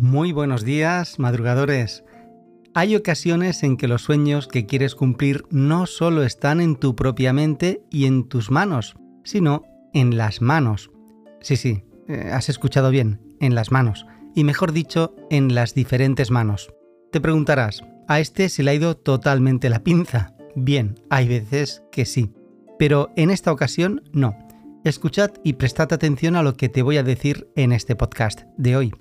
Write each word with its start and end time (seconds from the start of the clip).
Muy 0.00 0.30
buenos 0.30 0.64
días, 0.64 1.18
madrugadores. 1.18 2.04
Hay 2.72 2.94
ocasiones 2.94 3.64
en 3.64 3.76
que 3.76 3.88
los 3.88 4.02
sueños 4.02 4.46
que 4.46 4.64
quieres 4.64 4.94
cumplir 4.94 5.44
no 5.50 5.86
solo 5.86 6.22
están 6.22 6.60
en 6.60 6.76
tu 6.76 6.94
propia 6.94 7.32
mente 7.32 7.82
y 7.90 8.06
en 8.06 8.28
tus 8.28 8.52
manos, 8.52 8.94
sino 9.24 9.64
en 9.92 10.16
las 10.16 10.40
manos. 10.40 10.92
Sí, 11.40 11.56
sí, 11.56 11.82
eh, 12.06 12.30
has 12.32 12.48
escuchado 12.48 12.90
bien, 12.90 13.36
en 13.40 13.56
las 13.56 13.72
manos. 13.72 14.06
Y 14.36 14.44
mejor 14.44 14.70
dicho, 14.70 15.16
en 15.30 15.52
las 15.52 15.74
diferentes 15.74 16.30
manos. 16.30 16.72
Te 17.10 17.20
preguntarás, 17.20 17.82
¿a 18.06 18.20
este 18.20 18.50
se 18.50 18.62
le 18.62 18.70
ha 18.70 18.74
ido 18.74 18.96
totalmente 18.96 19.68
la 19.68 19.82
pinza? 19.82 20.32
Bien, 20.54 20.94
hay 21.10 21.26
veces 21.26 21.82
que 21.90 22.04
sí. 22.04 22.32
Pero 22.78 23.10
en 23.16 23.30
esta 23.30 23.50
ocasión 23.50 24.04
no. 24.12 24.38
Escuchad 24.84 25.32
y 25.42 25.54
prestad 25.54 25.92
atención 25.92 26.36
a 26.36 26.44
lo 26.44 26.54
que 26.54 26.68
te 26.68 26.82
voy 26.82 26.98
a 26.98 27.02
decir 27.02 27.48
en 27.56 27.72
este 27.72 27.96
podcast 27.96 28.42
de 28.56 28.76
hoy 28.76 28.92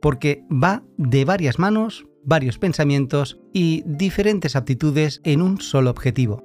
porque 0.00 0.44
va 0.50 0.82
de 0.96 1.24
varias 1.24 1.58
manos, 1.58 2.06
varios 2.24 2.58
pensamientos 2.58 3.38
y 3.52 3.82
diferentes 3.86 4.56
aptitudes 4.56 5.20
en 5.24 5.42
un 5.42 5.60
solo 5.60 5.90
objetivo. 5.90 6.44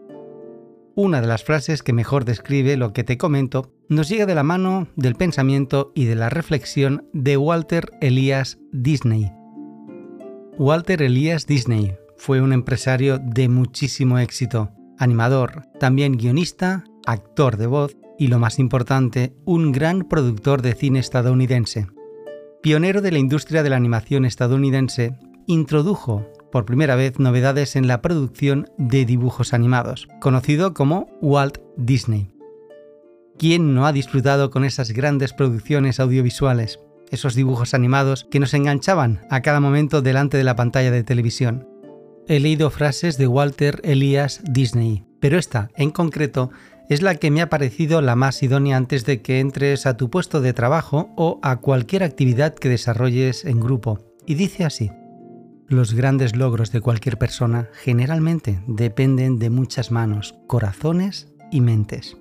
Una 0.96 1.22
de 1.22 1.28
las 1.28 1.44
frases 1.44 1.82
que 1.82 1.92
mejor 1.92 2.24
describe 2.24 2.78
lo 2.78 2.94
que 2.94 3.04
te 3.04 3.18
comento 3.18 3.72
nos 3.90 4.10
llega 4.10 4.26
de 4.26 4.36
la 4.36 4.44
mano 4.44 4.88
del 4.96 5.16
pensamiento 5.16 5.92
y 5.96 6.06
de 6.06 6.16
la 6.16 6.30
reflexión 6.30 7.08
de 7.14 7.36
Walter 7.36 7.92
Elias 8.00 8.60
Disney. 8.72 9.32
Walter 10.58 11.02
Elias 11.02 11.48
Disney 11.48 11.96
fue 12.16 12.42
un 12.42 12.54
empresario 12.54 13.18
de 13.18 13.50
muchísimo 13.50 14.20
éxito, 14.20 14.70
animador, 15.00 15.64
también 15.80 16.14
guionista, 16.14 16.84
actor 17.08 17.58
de 17.58 17.68
voz 17.68 17.98
y 18.20 18.28
lo 18.28 18.38
más 18.38 18.60
importante, 18.60 19.34
un 19.46 19.72
gran 19.72 20.04
productor 20.04 20.62
de 20.62 20.76
cine 20.76 21.00
estadounidense 21.00 21.88
pionero 22.64 23.02
de 23.02 23.12
la 23.12 23.20
industria 23.20 23.62
de 23.62 23.70
la 23.70 23.76
animación 23.76 24.24
estadounidense, 24.24 25.18
introdujo 25.48 26.26
por 26.50 26.66
primera 26.66 26.96
vez 26.96 27.20
novedades 27.20 27.76
en 27.76 27.88
la 27.88 28.02
producción 28.02 28.70
de 28.78 29.04
dibujos 29.04 29.54
animados, 29.54 30.08
conocido 30.22 30.74
como 30.74 31.10
Walt 31.22 31.58
Disney. 31.76 32.32
¿Quién 33.38 33.76
no 33.76 33.86
ha 33.86 33.92
disfrutado 33.92 34.50
con 34.50 34.64
esas 34.64 34.92
grandes 34.92 35.34
producciones 35.34 36.00
audiovisuales, 36.00 36.80
esos 37.12 37.36
dibujos 37.36 37.74
animados 37.74 38.26
que 38.32 38.40
nos 38.40 38.54
enganchaban 38.54 39.20
a 39.30 39.42
cada 39.42 39.60
momento 39.60 40.02
delante 40.02 40.38
de 40.38 40.46
la 40.46 40.56
pantalla 40.56 40.92
de 40.92 41.04
televisión? 41.04 41.68
He 42.30 42.40
leído 42.40 42.70
frases 42.70 43.18
de 43.18 43.28
Walter 43.28 43.82
Elias 43.84 44.42
Disney, 44.46 45.04
pero 45.20 45.38
esta, 45.38 45.70
en 45.76 45.92
concreto, 45.92 46.52
es 46.90 47.02
la 47.02 47.16
que 47.16 47.32
me 47.32 47.42
ha 47.42 47.50
parecido 47.50 48.02
la 48.02 48.16
más 48.16 48.44
idónea 48.44 48.78
antes 48.78 49.06
de 49.06 49.22
que 49.22 49.40
entres 49.40 49.86
a 49.86 49.98
tu 49.98 50.10
puesto 50.10 50.42
de 50.42 50.54
trabajo 50.54 51.10
o 51.16 51.40
a 51.42 51.58
cualquier 51.58 52.04
actividad 52.04 52.54
que 52.54 52.70
desarrolles 52.70 53.46
en 53.46 53.60
grupo. 53.60 54.00
Y 54.26 54.36
dice 54.36 54.66
así, 54.66 54.92
los 55.68 55.94
grandes 55.94 56.36
logros 56.36 56.72
de 56.72 56.82
cualquier 56.82 57.18
persona 57.18 57.70
generalmente 57.74 58.62
dependen 58.68 59.40
de 59.40 59.50
muchas 59.50 59.92
manos, 59.92 60.36
corazones 60.48 61.34
y 61.52 61.62
mentes. 61.62 62.18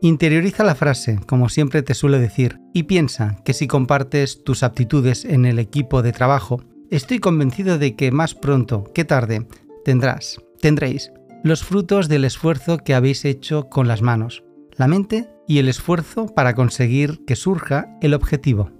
Interioriza 0.00 0.62
la 0.62 0.76
frase, 0.76 1.18
como 1.26 1.48
siempre 1.48 1.82
te 1.82 1.94
suelo 1.94 2.20
decir, 2.20 2.60
y 2.72 2.84
piensa 2.84 3.36
que 3.44 3.52
si 3.52 3.66
compartes 3.66 4.44
tus 4.44 4.62
aptitudes 4.62 5.24
en 5.24 5.44
el 5.44 5.58
equipo 5.58 6.02
de 6.02 6.12
trabajo, 6.12 6.62
estoy 6.88 7.18
convencido 7.18 7.78
de 7.78 7.96
que 7.96 8.12
más 8.12 8.36
pronto 8.36 8.84
que 8.94 9.04
tarde 9.04 9.48
tendrás, 9.84 10.40
tendréis 10.60 11.10
los 11.42 11.64
frutos 11.64 12.08
del 12.08 12.24
esfuerzo 12.24 12.78
que 12.78 12.94
habéis 12.94 13.24
hecho 13.24 13.68
con 13.68 13.88
las 13.88 14.02
manos, 14.02 14.44
la 14.76 14.88
mente 14.88 15.28
y 15.46 15.58
el 15.58 15.68
esfuerzo 15.68 16.26
para 16.26 16.54
conseguir 16.54 17.24
que 17.26 17.36
surja 17.36 17.96
el 18.00 18.14
objetivo. 18.14 18.70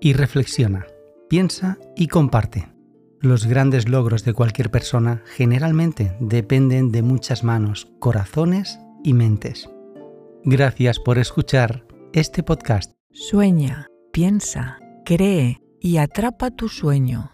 Y 0.00 0.12
reflexiona, 0.12 0.86
piensa 1.28 1.78
y 1.96 2.08
comparte. 2.08 2.68
Los 3.20 3.46
grandes 3.46 3.88
logros 3.88 4.24
de 4.24 4.32
cualquier 4.32 4.70
persona 4.70 5.22
generalmente 5.26 6.16
dependen 6.20 6.92
de 6.92 7.02
muchas 7.02 7.42
manos, 7.42 7.88
corazones 7.98 8.78
y 9.02 9.12
mentes. 9.12 9.68
Gracias 10.44 11.00
por 11.00 11.18
escuchar 11.18 11.84
este 12.12 12.44
podcast. 12.44 12.92
Sueña, 13.10 13.88
piensa, 14.12 14.78
cree 15.04 15.60
y 15.80 15.96
atrapa 15.96 16.52
tu 16.52 16.68
sueño. 16.68 17.32